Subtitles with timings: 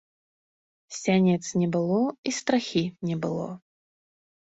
[0.99, 2.01] Сянец не было,
[2.31, 3.49] і страхі не было.